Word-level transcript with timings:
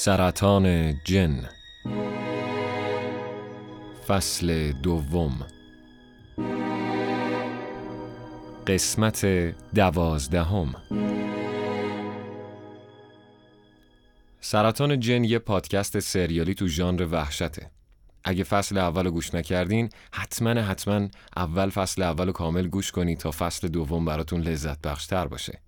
سرطان 0.00 0.94
جن. 1.04 1.48
فصل 4.06 4.72
دوم. 4.72 5.46
قسمت 8.66 9.26
دوازدهم. 9.74 10.74
سرطان 14.40 15.00
جن 15.00 15.24
یه 15.24 15.38
پادکست 15.38 15.98
سریالی 15.98 16.54
تو 16.54 16.66
ژانر 16.66 17.06
وحشته. 17.10 17.70
اگه 18.24 18.44
فصل 18.44 18.78
اول 18.78 19.10
گوش 19.10 19.34
نکردین 19.34 19.88
حتما 20.12 20.50
حتما 20.50 21.08
اول 21.36 21.70
فصل 21.70 22.02
اول 22.02 22.32
کامل 22.32 22.68
گوش 22.68 22.92
کنید 22.92 23.18
تا 23.18 23.30
فصل 23.30 23.68
دوم 23.68 24.04
براتون 24.04 24.40
لذت 24.40 24.86
بخشتر 24.86 25.26
باشه. 25.26 25.67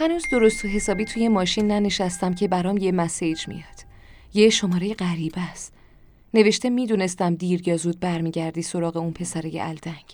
هنوز 0.00 0.22
درست 0.32 0.64
و 0.64 0.68
حسابی 0.68 1.04
توی 1.04 1.28
ماشین 1.28 1.68
ننشستم 1.68 2.34
که 2.34 2.48
برام 2.48 2.76
یه 2.76 2.92
مسیج 2.92 3.48
میاد. 3.48 3.84
یه 4.34 4.50
شماره 4.50 4.94
غریبه 4.94 5.40
است. 5.40 5.72
نوشته 6.34 6.70
می‌دونستم 6.70 7.34
دیر 7.34 7.68
یا 7.68 7.76
زود 7.76 8.00
برمیگردی 8.00 8.62
سراغ 8.62 8.96
اون 8.96 9.12
پسره 9.12 9.50
الدنگ. 9.54 10.04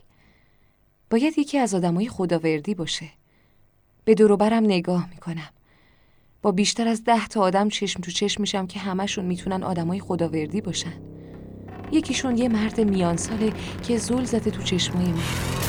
باید 1.10 1.38
یکی 1.38 1.58
از 1.58 1.74
آدمای 1.74 2.08
خداوردی 2.08 2.74
باشه. 2.74 3.06
به 4.04 4.14
دوروبرم 4.14 4.64
نگاه 4.64 5.08
می‌کنم. 5.10 5.50
با 6.42 6.52
بیشتر 6.52 6.88
از 6.88 7.04
ده 7.04 7.28
تا 7.28 7.40
آدم 7.40 7.68
چشم 7.68 8.00
تو 8.00 8.10
چشم 8.10 8.40
میشم 8.40 8.66
که 8.66 8.80
همشون 8.80 9.24
می‌تونن 9.24 9.62
آدمای 9.62 10.00
خداوردی 10.00 10.60
باشن. 10.60 11.02
یکیشون 11.92 12.38
یه 12.38 12.48
مرد 12.48 12.80
میان 12.80 13.16
ساله 13.16 13.52
که 13.82 13.98
زول 13.98 14.24
زده 14.24 14.50
تو 14.50 14.62
چشمای 14.62 15.06
من. 15.06 15.63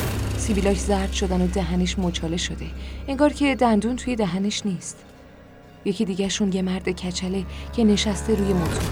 سیبیلاش 0.46 0.80
زرد 0.80 1.12
شدن 1.12 1.42
و 1.42 1.48
دهنش 1.48 2.00
مچاله 2.00 2.38
شده. 2.38 2.66
انگار 3.08 3.34
که 3.34 3.56
دندون 3.56 3.96
توی 3.96 4.16
دهنش 4.16 4.66
نیست. 4.66 4.98
یکی 5.86 6.06
دیگهشون 6.06 6.54
یه 6.54 6.62
مرد 6.62 6.90
کچله 6.90 7.44
که 7.74 7.84
نشسته 7.84 8.36
روی 8.36 8.54
موتور. 8.54 8.84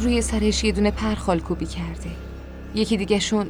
روی 0.00 0.22
سرش 0.22 0.64
یه 0.64 0.72
دونه 0.72 0.90
پر 0.90 1.14
خالکوبی 1.14 1.66
کرده. 1.66 2.10
یکی 2.74 2.96
دیگهشون 2.96 3.46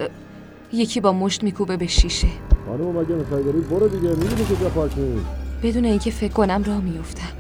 یکی 0.73 1.01
با 1.01 1.13
مشت 1.13 1.43
میکوبه 1.43 1.77
به 1.77 1.87
شیشه. 1.87 2.29
خانم 2.67 2.99
مگه 2.99 3.15
می‌خوای 3.15 3.43
بری؟ 3.43 3.61
برو 3.61 3.89
دیگه 3.89 4.09
می‌دونی 4.09 4.45
کجا 4.45 4.69
پارکینگ. 4.69 5.19
بدون 5.63 5.85
اینکه 5.85 6.11
فکر 6.11 6.33
کنم 6.33 6.65
راه 6.65 6.81
میفتم 6.81 7.33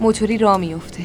موتوری 0.00 0.38
راه 0.38 0.56
میفته 0.56 1.02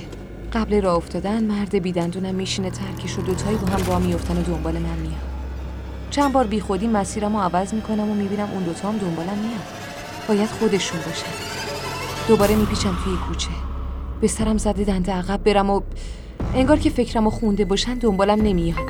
قبل 0.54 0.82
راه 0.82 0.96
افتادن 0.96 1.44
مرد 1.44 1.76
بیدندونم 1.76 2.36
میشینه 2.36 2.70
ترکش 2.70 3.20
و 3.20 3.22
دوتایی 3.22 3.58
با 3.58 3.68
هم 3.68 3.88
راه 3.88 4.00
میفتن 4.00 4.38
و 4.38 4.44
دنبال 4.44 4.74
من 4.74 5.00
میاد 5.00 5.31
چند 6.12 6.34
بار 6.34 6.48
بیخودی 6.48 6.88
مسیرم 6.88 7.36
رو 7.36 7.42
عوض 7.42 7.74
می‌کنم 7.74 8.10
و 8.10 8.14
می‌بینم 8.14 8.50
اون 8.54 8.64
دوتا 8.64 8.88
هم 8.88 8.98
دنبالم 8.98 9.38
میاد 9.38 9.62
باید 10.28 10.50
خودشون 10.50 11.00
باشن 11.06 11.32
دوباره 12.28 12.56
میپیچم 12.56 12.98
توی 13.04 13.14
کوچه. 13.28 13.50
به 14.22 14.28
سرم 14.28 14.58
زده 14.58 14.84
دنده 14.84 15.12
عقب 15.12 15.44
برم 15.44 15.70
و 15.70 15.82
انگار 16.56 16.80
که 16.80 16.90
فکرم 16.90 17.24
رو 17.24 17.30
خونده 17.30 17.66
باشن 17.66 17.94
دنبالم 17.94 18.42
نمیاد 18.42 18.90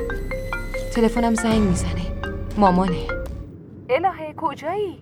تلفنم 0.94 1.34
زنگ 1.34 1.60
می‌زنه. 1.60 2.02
مامانه. 2.56 3.06
الهه 3.90 4.34
کجایی؟ 4.36 4.98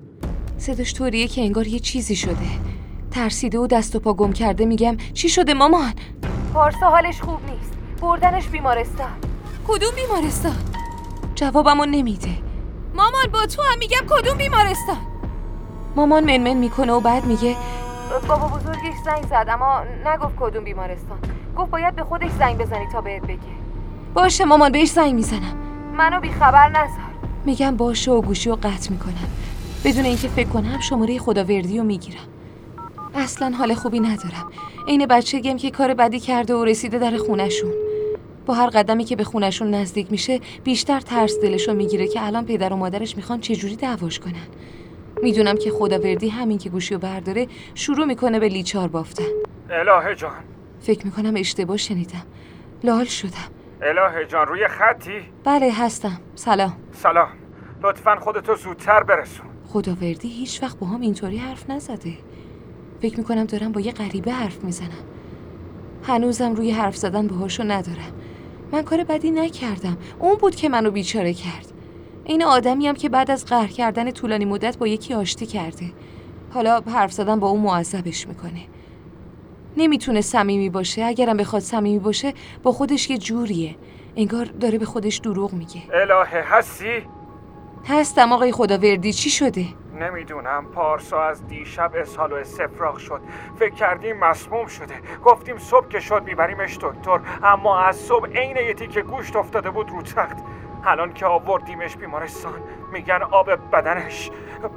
صداش 0.58 0.94
طوریه 0.94 1.28
که 1.28 1.40
انگار 1.40 1.66
یه 1.66 1.78
چیزی 1.78 2.16
شده. 2.16 2.36
ترسیده 3.10 3.58
و 3.58 3.66
دست 3.66 3.96
و 3.96 4.00
پا 4.00 4.14
گم 4.14 4.32
کرده 4.32 4.64
میگم 4.64 4.96
چی 5.14 5.28
شده 5.28 5.54
مامان؟ 5.54 5.92
پارسا 6.54 6.90
حالش 6.90 7.20
خوب 7.20 7.38
نیست. 7.50 7.72
بردنش 8.00 8.48
بیمارستان. 8.48 9.10
کدوم 9.68 9.90
بیمارستان؟ 9.96 10.56
جوابمو 11.40 11.84
نمیده. 11.84 12.30
مامان 12.94 13.26
با 13.32 13.46
تو 13.46 13.62
هم 13.62 13.78
میگم 13.78 14.00
کدوم 14.08 14.38
بیمارستان؟ 14.38 14.96
مامان 15.96 16.24
منمن 16.24 16.54
می‌کنه 16.54 16.92
و 16.92 17.00
بعد 17.00 17.24
میگه 17.24 17.56
بابا 18.28 18.48
بزرگش 18.48 18.94
زنگ 19.04 19.26
زد 19.26 19.46
اما 19.48 19.82
نگفت 20.06 20.36
کدوم 20.40 20.64
بیمارستان. 20.64 21.18
گفت 21.56 21.70
باید 21.70 21.96
به 21.96 22.04
خودش 22.04 22.30
زنگ 22.38 22.58
بزنی 22.58 22.86
تا 22.92 23.00
بهت 23.00 23.22
بگه. 23.22 23.38
باشه 24.14 24.44
مامان 24.44 24.72
بهش 24.72 24.90
زنگ 24.90 25.14
می‌زنم. 25.14 25.56
منو 25.96 26.20
بیخبر 26.20 26.68
نذار. 26.68 27.10
میگم 27.44 27.76
باشه 27.76 28.10
و 28.10 28.22
گوشی 28.22 28.50
و 28.50 28.54
قطع 28.54 28.90
می‌کنم. 28.90 29.30
بدون 29.84 30.04
اینکه 30.04 30.28
فکر 30.28 30.48
کنم 30.48 30.80
شماره 30.80 31.18
خداوردی 31.18 31.78
رو 31.78 31.84
می‌گیرم. 31.84 32.24
اصلا 33.14 33.54
حال 33.58 33.74
خوبی 33.74 34.00
ندارم. 34.00 34.50
عین 34.88 35.06
بچگیم 35.06 35.56
که 35.56 35.70
کار 35.70 35.94
بدی 35.94 36.20
کرده 36.20 36.54
و 36.54 36.64
رسیده 36.64 36.98
در 36.98 37.16
خونشون 37.16 37.70
با 38.50 38.56
هر 38.56 38.70
قدمی 38.70 39.04
که 39.04 39.16
به 39.16 39.24
خونشون 39.24 39.74
نزدیک 39.74 40.10
میشه 40.10 40.40
بیشتر 40.64 41.00
ترس 41.00 41.40
دلشو 41.42 41.74
می‌گیره 41.74 42.08
که 42.08 42.26
الان 42.26 42.46
پدر 42.46 42.72
و 42.72 42.76
مادرش 42.76 43.16
می‌خوان 43.16 43.40
چجوری 43.40 43.76
دعواش 43.76 44.18
کنن. 44.18 44.46
می‌دونم 45.22 45.56
که 45.56 45.70
خداوردی 45.70 46.28
همین 46.28 46.58
که 46.58 46.70
گوشی 46.70 46.94
رو 46.94 47.00
برداره 47.00 47.46
شروع 47.74 48.06
می‌کنه 48.06 48.40
به 48.40 48.48
لیچار 48.48 48.88
بافتن. 48.88 49.24
الهه 49.70 50.14
جان. 50.14 50.32
فکر 50.80 51.06
می‌کنم 51.06 51.32
اشتباه 51.36 51.76
شنیدم. 51.76 52.22
لال 52.84 53.04
شدم. 53.04 53.50
الهه 53.82 54.26
جان 54.26 54.46
روی 54.46 54.68
خطی؟ 54.68 55.22
بله 55.44 55.72
هستم. 55.72 56.20
سلام. 56.34 56.76
سلام. 56.92 57.28
لطفا 57.82 58.16
خودتو 58.16 58.54
زودتر 58.54 59.02
برسون. 59.02 59.46
خداوردی 59.68 60.28
هیچ 60.28 60.62
وقت 60.62 60.78
با 60.78 60.86
هم 60.86 61.00
اینطوری 61.00 61.36
حرف 61.36 61.70
نزده. 61.70 62.12
فکر 63.02 63.18
می‌کنم 63.18 63.44
دارم 63.44 63.72
با 63.72 63.80
یه 63.80 63.92
غریبه 63.92 64.32
حرف 64.32 64.64
می‌زنم. 64.64 65.04
هنوزم 66.02 66.54
روی 66.54 66.70
حرف 66.70 66.96
زدن 66.96 67.26
باهاشو 67.26 67.62
ندارم. 67.62 68.12
من 68.72 68.82
کار 68.82 69.04
بدی 69.04 69.30
نکردم. 69.30 69.98
اون 70.18 70.34
بود 70.34 70.54
که 70.54 70.68
منو 70.68 70.90
بیچاره 70.90 71.34
کرد. 71.34 71.72
این 72.24 72.42
آدمی 72.42 72.86
هم 72.86 72.94
که 72.94 73.08
بعد 73.08 73.30
از 73.30 73.44
قهر 73.44 73.66
کردن 73.66 74.10
طولانی 74.10 74.44
مدت 74.44 74.78
با 74.78 74.86
یکی 74.86 75.14
آشتی 75.14 75.46
کرده. 75.46 75.92
حالا 76.50 76.80
حرف 76.80 77.12
زدن 77.12 77.40
با 77.40 77.48
اون 77.48 77.60
معذبش 77.60 78.28
می‌کنه. 78.28 78.60
نمی‌تونه 79.76 80.20
صمیمی 80.20 80.70
باشه. 80.70 81.04
اگرم 81.04 81.36
بخواد 81.36 81.62
صمیمی 81.62 81.98
باشه 81.98 82.34
با 82.62 82.72
خودش 82.72 83.10
یه 83.10 83.18
جوریه. 83.18 83.76
انگار 84.16 84.44
داره 84.44 84.78
به 84.78 84.84
خودش 84.84 85.16
دروغ 85.16 85.52
میگه. 85.52 85.82
الهه 85.92 86.44
هستی؟ 86.46 87.02
هستم 87.88 88.32
آقای 88.32 88.52
خداوردی. 88.52 89.12
چی 89.12 89.30
شده؟ 89.30 89.64
نمی‌دونم 90.02 90.66
پارسا 90.66 91.22
از 91.22 91.46
دیشب 91.46 91.92
اسهال 91.94 92.32
و 92.32 92.36
استفراغ 92.36 92.98
شد. 92.98 93.20
فکر 93.58 93.74
کردیم 93.74 94.16
مسموم 94.16 94.66
شده. 94.66 94.94
گفتیم 95.24 95.58
صبح 95.58 95.88
که 95.88 96.00
شد 96.00 96.22
میبریمش 96.22 96.78
دکتر 96.80 97.20
اما 97.42 97.80
از 97.80 97.96
صبح 97.96 98.28
عین 98.28 98.56
یه 98.56 98.74
تیکه 98.74 99.02
گوشت 99.02 99.36
افتاده 99.36 99.70
بود 99.70 99.90
رو 99.90 100.02
تخت. 100.02 100.36
الان 100.84 101.12
که 101.12 101.26
آوردیمش 101.26 101.96
بیمارستان 101.96 102.62
میگن 102.92 103.22
آب 103.22 103.50
بدنش. 103.72 104.30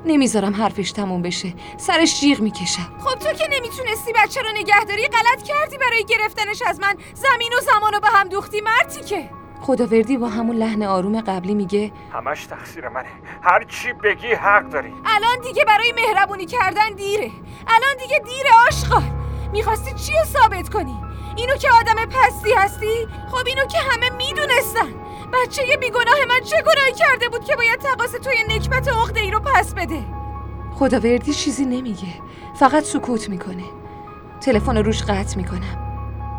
نمی‌ذارم 0.05 0.53
حرفش 0.53 0.91
تموم 0.91 1.21
بشه. 1.21 1.53
سرش 1.77 2.19
جیغ 2.19 2.39
می‌کشم 2.39 2.97
خب 2.99 3.19
تو 3.19 3.33
که 3.33 3.47
نمی‌تونستی 3.51 4.13
بچه 4.23 4.41
رو 4.41 4.49
نگهداری 4.53 5.07
غلط 5.07 5.43
کردی 5.43 5.77
برای 5.77 6.05
گرفتنش 6.07 6.61
از 6.67 6.79
من. 6.79 6.95
زمین 7.13 7.51
و 7.57 7.61
زمان 7.61 7.93
رو 7.93 7.99
به 7.99 8.07
هم 8.07 8.27
دوختی 8.27 8.61
مرتی 8.61 9.01
که. 9.01 9.29
خداوردی 9.63 10.17
با 10.17 10.27
همون 10.27 10.55
لحن 10.55 10.83
آروم 10.83 11.21
قبلی 11.21 11.55
میگه 11.55 11.91
همش 12.13 12.45
تقصیر 12.45 12.89
منه. 12.89 13.09
هر 13.41 13.63
چی 13.63 13.93
بگی 13.93 14.33
حق 14.33 14.69
داری. 14.69 14.93
الان 15.05 15.41
دیگه 15.43 15.65
برای 15.65 15.93
مهربونی 15.95 16.45
کردن 16.45 16.89
دیره. 16.97 17.31
الان 17.67 17.97
دیگه 17.99 18.19
دیره 18.19 18.49
آشغال 18.67 19.03
می‌خواستی 19.51 19.93
چی 19.93 20.11
رو 20.11 20.25
ثابت 20.25 20.69
کنی؟ 20.69 20.95
اینو 21.35 21.55
که 21.55 21.69
آدم 21.69 22.05
پستی 22.05 22.53
هستی؟ 22.53 23.07
خب 23.31 23.47
اینو 23.47 23.65
که 23.65 23.77
همه 23.77 24.09
می‌دونستن. 24.17 24.93
بچه 25.33 25.77
بیگناه 25.81 26.25
من 26.29 26.39
چه 26.43 26.61
گناهی 26.61 26.93
کرده 26.97 27.29
بود 27.29 27.43
که 27.43 27.55
باید 27.55 27.79
تقاس 27.79 28.11
توی 28.11 28.55
نکبت 28.55 28.87
عقده 28.87 29.21
ای 29.21 29.31
رو 29.31 29.39
پس 29.39 29.73
بده؟ 29.73 29.99
خداوردی 30.75 31.33
چیزی 31.33 31.65
نمیگه. 31.65 32.13
فقط 32.55 32.83
سکوت 32.83 33.29
می‌کنه. 33.29 33.63
تلفن 34.41 34.77
روش 34.77 35.03
قطع 35.03 35.37
می‌کنم 35.37 35.92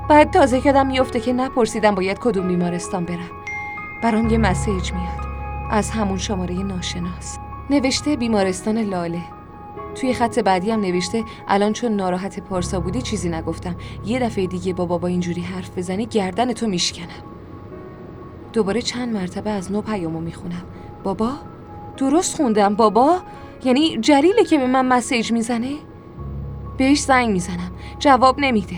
بعد 0.09 0.31
تازه 0.31 0.67
یادم 0.67 0.87
میفته 0.87 1.21
که 1.21 1.33
نپرسیدم 1.33 1.95
باید 1.95 2.19
کدوم 2.19 2.49
بیمارستان 2.49 3.05
برم. 3.05 3.31
برام 4.03 4.29
یه 4.29 4.39
مسیج 4.39 4.93
میاد. 4.93 5.27
از 5.71 5.91
همون 5.91 6.19
شماره 6.19 6.55
ناشناس. 6.55 7.39
نوشته 7.71 8.17
بیمارستان 8.17 8.79
لاله. 8.79 9.23
توی 9.95 10.15
خط 10.15 10.39
بعدی 10.39 10.71
هم 10.71 10.81
نوشته 10.81 11.25
الان 11.49 11.73
چون 11.73 11.93
ناراحت 11.93 12.41
پارسا 12.41 12.81
بودی 12.81 13.03
چیزی 13.03 13.29
نگفتم. 13.29 13.77
یه 14.05 14.19
دفعه 14.19 14.47
دیگه 14.47 14.73
با 14.73 14.87
بابا 14.87 15.09
اینجوری 15.09 15.41
حرف 15.41 15.79
بزنی 15.79 16.07
گردن 16.07 16.53
تو 16.53 16.67
میشکنم. 16.67 17.25
دوباره 18.53 18.83
چند 18.83 19.15
مرتبه 19.15 19.51
از 19.51 19.73
نو 19.73 19.81
پیامو 19.81 20.21
می‌خونم. 20.21 20.63
بابا؟ 21.05 21.31
درست 21.97 22.37
خوندم 22.37 22.75
بابا؟ 22.75 23.19
یعنی 23.65 23.99
جلیله 23.99 24.45
که 24.45 24.59
به 24.59 24.67
من 24.67 24.87
مسیج 24.87 25.33
می‌زنه؟ 25.33 25.73
بهش 26.79 27.01
زنگ 27.01 27.31
می‌زنم. 27.31 27.71
جواب 27.99 28.37
نمیده. 28.39 28.77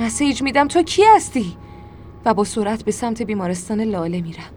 مسیج 0.00 0.42
میدم 0.42 0.68
تو 0.68 0.82
کی 0.82 1.02
هستی؟ 1.16 1.56
و 2.24 2.34
با 2.34 2.44
سرعت 2.44 2.84
به 2.84 2.92
سمت 2.92 3.22
بیمارستان 3.22 3.80
لاله 3.80 4.20
میرم. 4.20 4.50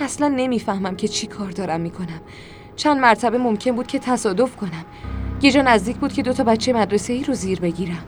اصلا 0.00 0.28
نمی‌فهمم 0.28 0.96
که 0.96 1.08
چی 1.08 1.26
کار 1.26 1.50
دارم 1.50 1.80
می‌کنم. 1.80 2.20
چند 2.76 3.00
مرتبه 3.00 3.38
ممکن 3.38 3.72
بود 3.72 3.86
که 3.86 3.98
تصادف 3.98 4.56
کنم. 4.56 4.84
یه 5.42 5.52
جا 5.52 5.62
نزدیک 5.62 5.96
بود 5.96 6.12
که 6.12 6.22
دو 6.22 6.32
تا 6.32 6.44
بچه 6.44 6.72
مدرسه 6.72 7.12
ای 7.12 7.24
رو 7.24 7.34
زیر 7.34 7.60
بگیرم. 7.60 8.04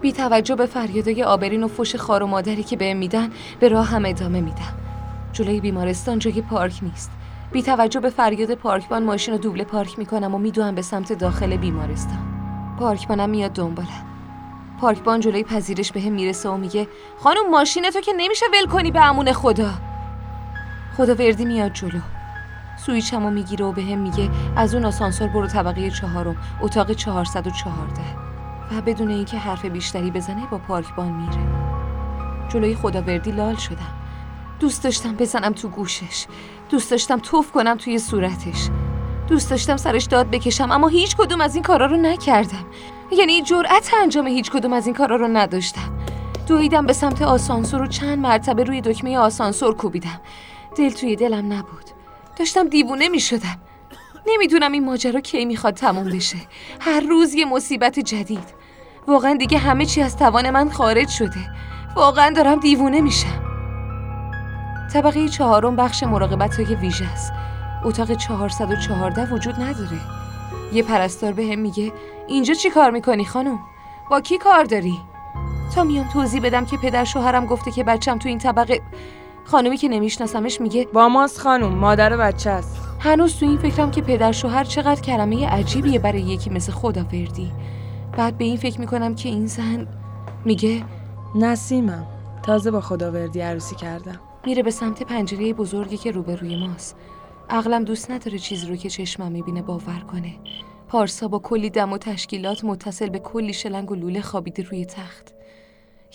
بی 0.00 0.12
توجه 0.12 0.54
به 0.54 0.66
فریادای 0.66 1.22
آبرین 1.22 1.62
و 1.62 1.68
فش 1.68 1.96
خار 1.96 2.22
و 2.22 2.26
مادری 2.26 2.62
که 2.62 2.76
بهم 2.76 2.96
میدن 2.96 3.30
به 3.60 3.68
راه 3.68 3.86
هم 3.86 4.04
ادامه 4.04 4.40
میدم. 4.40 4.74
جلوی 5.32 5.60
بیمارستان 5.60 6.18
جای 6.18 6.42
پارک 6.42 6.78
نیست. 6.82 7.10
بی 7.52 7.62
توجه 7.62 8.00
به 8.00 8.10
فریاد 8.10 8.54
پارکبان 8.54 9.04
ماشین 9.04 9.34
رو 9.34 9.40
دوبله 9.40 9.64
پارک 9.64 9.98
می‌کنم 9.98 10.34
و 10.34 10.38
میدوم 10.38 10.74
به 10.74 10.82
سمت 10.82 11.12
داخل 11.12 11.56
بیمارستان. 11.56 12.18
پارکبانم 12.78 13.30
میاد 13.30 13.52
دنبالم. 13.52 14.13
پارکبان 14.80 15.20
جلوی 15.20 15.44
پذیرش 15.44 15.92
بهم 15.92 16.12
می‌رسه 16.12 16.48
و 16.48 16.56
میگه 16.56 16.88
خانم 17.18 17.50
ماشین 17.50 17.90
تو 17.90 18.00
که 18.00 18.12
نمیشه 18.16 18.46
ول 18.52 18.70
کنی 18.72 18.90
به 18.90 19.08
امون 19.08 19.32
خدا. 19.32 19.70
خدا 20.96 21.14
وردی 21.14 21.44
میاد 21.44 21.72
جلو. 21.72 22.00
سویچمو 22.86 23.30
می‌گیره 23.30 23.64
و 23.64 23.72
به 23.72 23.82
هم 23.82 23.98
میگه 23.98 24.30
از 24.56 24.74
اون 24.74 24.84
آسانسور 24.84 25.28
برو 25.28 25.46
طبقه 25.46 25.90
چهارم 25.90 26.36
اتاق 26.60 26.92
414 26.92 28.02
و 28.72 28.80
بدون 28.80 29.10
اینکه 29.10 29.38
حرف 29.38 29.64
بیشتری 29.64 30.10
بزنه 30.10 30.46
با 30.46 30.58
پارکبان 30.58 31.12
میره. 31.12 31.64
جلوی 32.48 32.74
خداوردی 32.74 33.32
لال 33.32 33.56
شدم. 33.56 33.94
دوست 34.60 34.84
داشتم 34.84 35.14
بزنم 35.14 35.52
تو 35.52 35.68
گوشش. 35.68 36.26
دوست 36.70 36.90
داشتم 36.90 37.18
توف 37.18 37.52
کنم 37.52 37.76
توی 37.76 37.98
صورتش. 37.98 38.68
دوست 39.28 39.50
داشتم 39.50 39.76
سرش 39.76 40.04
داد 40.04 40.30
بکشم 40.30 40.70
اما 40.70 40.88
هیچ 40.88 41.16
کدوم 41.16 41.40
از 41.40 41.54
این 41.54 41.64
کارا 41.64 41.86
رو 41.86 41.96
نکردم. 41.96 42.64
یعنی 43.18 43.42
جرأت 43.42 43.90
انجام 44.02 44.26
هیچ 44.26 44.50
کدوم 44.50 44.72
از 44.72 44.86
این 44.86 44.94
کارا 44.94 45.16
رو 45.16 45.28
نداشتم. 45.28 45.98
دویدم 46.48 46.86
به 46.86 46.92
سمت 46.92 47.22
آسانسور 47.22 47.82
و 47.82 47.86
چند 47.86 48.18
مرتبه 48.18 48.64
روی 48.64 48.80
دکمه 48.80 49.18
آسانسور 49.18 49.74
کوبیدم. 49.74 50.20
دل 50.76 50.90
توی 50.90 51.16
دلم 51.16 51.52
نبود. 51.52 51.84
داشتم 52.36 52.68
دیوونه 52.68 53.08
می 53.08 53.20
شدم. 53.20 53.58
نمی‌دونم 54.26 54.72
این 54.72 54.84
ماجرا 54.84 55.20
کی 55.20 55.44
می‌خواد 55.44 55.74
تموم 55.74 56.04
بشه. 56.04 56.38
هر 56.80 57.00
روز 57.00 57.34
یه 57.34 57.44
مصیبت 57.44 58.00
جدید. 58.00 58.54
واقعا 59.06 59.34
دیگه 59.34 59.58
همه 59.58 59.86
چی 59.86 60.02
از 60.02 60.16
توان 60.16 60.50
من 60.50 60.70
خارج 60.70 61.08
شده. 61.08 61.50
واقعا 61.96 62.30
دارم 62.30 62.60
دیوونه 62.60 63.00
میشم. 63.00 63.44
طبقه 64.92 65.28
چهارم 65.28 65.76
بخش 65.76 66.02
مراقبت 66.02 66.60
های 66.60 66.74
ویژه 66.74 67.04
است. 67.04 67.32
اتاق 67.84 68.14
414 68.14 69.34
وجود 69.34 69.54
نداره. 69.54 70.00
یه 70.72 70.82
پرستار 70.82 71.32
به 71.32 71.46
هم 71.46 71.58
میگه 71.58 71.92
اینجا 72.28 72.54
چی 72.54 72.70
کار 72.70 72.90
می‌کنی 72.90 73.24
خانم؟ 73.24 73.58
با 74.10 74.20
کی 74.20 74.38
کار 74.38 74.64
داری؟ 74.64 74.98
تا 75.74 75.84
میام 75.84 76.08
توضیح 76.08 76.42
بدم 76.42 76.64
که 76.64 76.76
پدر 76.76 77.04
شوهرم 77.04 77.46
گفته 77.46 77.70
که 77.70 77.84
بچم 77.84 78.18
تو 78.18 78.28
این 78.28 78.38
طبقه 78.38 78.80
خانمی 79.44 79.76
که 79.76 79.88
نمیشناسمش 79.88 80.60
میگه 80.60 80.86
با 80.92 81.08
ماست 81.08 81.40
خانم 81.40 81.68
مادر 81.68 82.16
بچه 82.16 82.50
است 82.50 82.76
هنوز 83.00 83.36
تو 83.36 83.46
این 83.46 83.58
فکرم 83.58 83.90
که 83.90 84.02
پدر 84.02 84.32
شوهر 84.32 84.64
چقدر 84.64 85.00
کلمه 85.00 85.48
عجیبیه 85.48 85.98
برای 85.98 86.20
یکی 86.20 86.50
مثل 86.50 86.72
خداوردی 86.72 87.52
بعد 88.16 88.38
به 88.38 88.44
این 88.44 88.56
فکر 88.56 88.80
می‌کنم 88.80 89.14
که 89.14 89.28
این 89.28 89.46
زن 89.46 89.86
میگه 90.44 90.84
نسیمم 91.34 92.06
تازه 92.42 92.70
با 92.70 92.80
خداوردی 92.80 93.40
عروسی 93.40 93.74
کردم 93.74 94.20
میره 94.46 94.62
به 94.62 94.70
سمت 94.70 95.02
پنجره 95.02 95.52
بزرگی 95.52 95.96
که 95.96 96.10
روبروی 96.10 96.66
ماست 96.66 96.96
عقلم 97.50 97.84
دوست 97.84 98.10
نداره 98.10 98.38
چیزی 98.38 98.66
رو 98.66 98.76
که 98.76 98.90
چشمم 98.90 99.32
می‌بینه 99.32 99.62
باور 99.62 100.00
کنه. 100.12 100.34
پارسا 100.88 101.28
با 101.28 101.38
کلی 101.38 101.70
دم 101.70 101.92
و 101.92 101.98
تشکیلات 101.98 102.64
متصل 102.64 103.08
به 103.08 103.18
کلی 103.18 103.52
شلنگ 103.52 103.90
و 103.90 103.94
لوله 103.94 104.20
خوابیده 104.20 104.62
روی 104.62 104.84
تخت. 104.84 105.34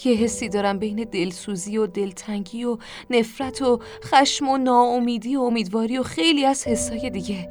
یه 0.06 0.14
حسی 0.14 0.50
دارم 0.50 0.80
بین 0.80 0.96
دلسوزی 1.12 1.78
و 1.78 1.88
دلتنگی 1.88 2.64
و 2.64 2.78
نفرت 3.10 3.62
و 3.62 3.80
خشم 4.04 4.50
و 4.50 4.58
ناامیدی 4.58 5.36
و 5.36 5.42
امیدواری 5.42 5.98
و 5.98 6.04
خیلی 6.04 6.46
از 6.46 6.68
حسای 6.68 7.10
دیگه. 7.10 7.50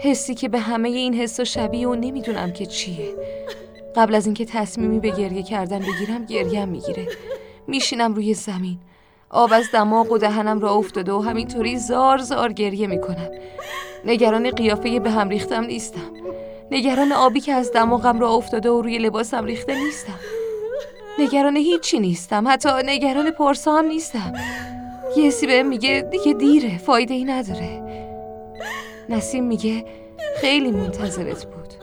حسی 0.00 0.34
که 0.34 0.48
به 0.48 0.58
همه 0.58 0.88
این 0.88 1.14
حسا 1.14 1.44
شبیه 1.44 1.88
و 1.88 1.94
نمی‌دونم 1.94 2.52
که 2.52 2.66
چیه. 2.66 3.14
قبل 3.96 4.14
از 4.14 4.26
اینکه 4.26 4.44
تصمیمی 4.44 5.00
به 5.00 5.10
گریه 5.10 5.42
کردن 5.42 5.78
بگیرم 5.78 6.24
گریم 6.24 6.68
می‌گیره. 6.68 7.08
میشینم 7.66 8.14
روی 8.14 8.34
زمین. 8.34 8.78
آب 9.34 9.52
از 9.52 9.64
دماغ 9.72 10.12
و 10.12 10.18
دهنم 10.18 10.60
را 10.60 10.70
افتاده 10.70 11.12
و 11.12 11.20
همینطوری 11.20 11.78
زار 11.78 12.18
زار 12.18 12.52
گریه 12.52 12.86
می‌کنم. 12.86 13.30
نگران 14.04 14.50
قیافه 14.50 15.00
به 15.00 15.10
هم 15.10 15.28
ریختم 15.28 15.64
نیستم. 15.64 16.10
نگران 16.70 17.12
آبی 17.12 17.40
که 17.40 17.52
از 17.52 17.72
دماغم 17.72 18.20
را 18.20 18.30
افتاده 18.30 18.70
و 18.70 18.82
روی 18.82 18.98
لباسم 18.98 19.44
ریخته 19.44 19.84
نیستم. 19.84 20.20
نگران 21.18 21.56
هیچی 21.56 21.98
نیستم. 21.98 22.44
حتی 22.48 22.68
نگران 22.84 23.30
پارسا 23.30 23.78
هم 23.78 23.86
نیستم. 23.86 24.32
یه 25.16 25.32
بهم 25.46 25.68
میگه 25.68 26.08
دیگه 26.10 26.32
دیره 26.32 26.78
فایده 26.78 27.14
ای 27.14 27.24
نداره. 27.24 27.82
نسیم 29.08 29.44
میگه 29.44 29.84
خیلی 30.40 30.70
منتظرت 30.70 31.44
بود. 31.44 31.74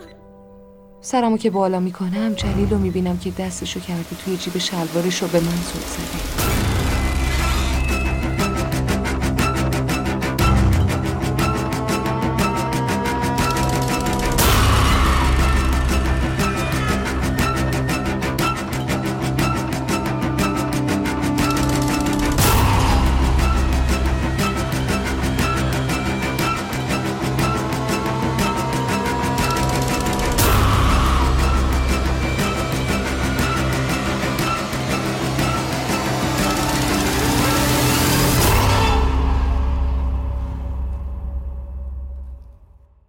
سرمو 1.01 1.37
که 1.37 1.49
بالا 1.49 1.79
می‌کنم 1.79 2.33
جلیل 2.33 2.69
رو 2.69 2.77
می‌بینم 2.77 3.17
که 3.17 3.31
دستشو 3.39 3.79
کرده 3.79 4.15
توی 4.25 4.37
جیب 4.37 4.57
شلوارش 4.57 5.21
رو 5.21 5.27
به 5.27 5.39
من 5.39 5.45
زل 5.45 5.79
زده. 5.79 6.50